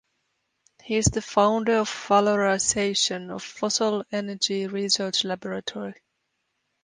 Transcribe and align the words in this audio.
He 0.81 0.95
is 0.95 1.05
the 1.05 1.21
founder 1.21 1.75
of 1.77 1.87
valorization 1.87 3.29
of 3.29 3.43
fossil 3.43 4.03
energy 4.11 4.65
research 4.65 5.23
laboratory. 5.25 5.93